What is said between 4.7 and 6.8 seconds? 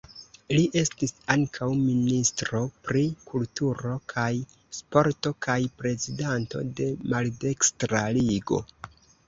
sporto kaj prezidanto